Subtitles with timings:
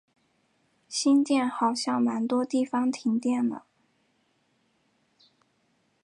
[0.87, 3.65] 新店好像蛮多地方停电了